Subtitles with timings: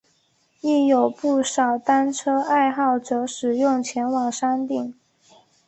[0.61, 4.95] 亦有不少单车爱好者使用前往山顶。